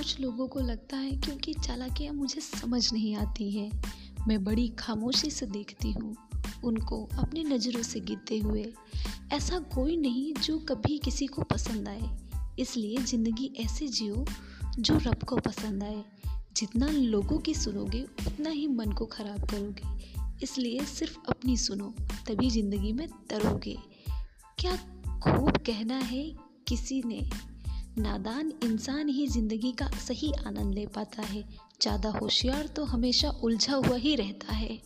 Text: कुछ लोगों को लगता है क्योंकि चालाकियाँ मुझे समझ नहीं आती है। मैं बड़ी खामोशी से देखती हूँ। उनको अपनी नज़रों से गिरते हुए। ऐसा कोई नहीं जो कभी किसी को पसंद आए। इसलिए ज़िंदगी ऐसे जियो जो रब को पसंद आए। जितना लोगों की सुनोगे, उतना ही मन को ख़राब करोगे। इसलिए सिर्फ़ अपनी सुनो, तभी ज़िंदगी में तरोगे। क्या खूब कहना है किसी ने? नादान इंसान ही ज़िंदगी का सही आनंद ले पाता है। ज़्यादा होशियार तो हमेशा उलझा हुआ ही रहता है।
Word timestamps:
कुछ 0.00 0.20
लोगों 0.20 0.48
को 0.48 0.60
लगता 0.60 0.96
है 0.96 1.16
क्योंकि 1.16 1.54
चालाकियाँ 1.54 2.14
मुझे 2.14 2.40
समझ 2.40 2.92
नहीं 2.92 3.14
आती 3.14 3.50
है। 3.50 3.70
मैं 4.28 4.44
बड़ी 4.44 4.68
खामोशी 4.68 5.30
से 5.30 5.46
देखती 5.46 5.92
हूँ। 5.92 6.16
उनको 6.64 7.08
अपनी 7.18 7.44
नज़रों 7.44 7.82
से 7.82 8.00
गिरते 8.00 8.38
हुए। 8.38 8.72
ऐसा 9.32 9.58
कोई 9.58 9.96
नहीं 9.96 10.34
जो 10.34 10.58
कभी 10.58 10.98
किसी 10.98 11.26
को 11.26 11.42
पसंद 11.42 11.88
आए। 11.88 12.10
इसलिए 12.58 12.96
ज़िंदगी 12.98 13.52
ऐसे 13.56 13.88
जियो 13.88 14.26
जो 14.78 14.96
रब 14.96 15.22
को 15.22 15.36
पसंद 15.36 15.82
आए। 15.82 16.04
जितना 16.56 16.86
लोगों 16.86 17.38
की 17.38 17.54
सुनोगे, 17.54 18.02
उतना 18.02 18.50
ही 18.50 18.66
मन 18.66 18.92
को 18.92 19.06
ख़राब 19.06 19.44
करोगे। 19.44 20.14
इसलिए 20.42 20.84
सिर्फ़ 20.84 21.18
अपनी 21.28 21.56
सुनो, 21.56 21.94
तभी 22.00 22.50
ज़िंदगी 22.50 22.92
में 22.92 23.08
तरोगे। 23.30 23.78
क्या 24.58 24.76
खूब 25.18 25.50
कहना 25.50 25.98
है 25.98 26.34
किसी 26.68 27.02
ने? 27.06 27.49
नादान 27.98 28.52
इंसान 28.64 29.08
ही 29.08 29.26
ज़िंदगी 29.26 29.72
का 29.72 29.86
सही 29.98 30.32
आनंद 30.46 30.74
ले 30.74 30.86
पाता 30.86 31.22
है। 31.22 31.42
ज़्यादा 31.82 32.10
होशियार 32.10 32.66
तो 32.66 32.84
हमेशा 32.84 33.30
उलझा 33.44 33.74
हुआ 33.74 33.96
ही 33.96 34.14
रहता 34.16 34.52
है। 34.52 34.78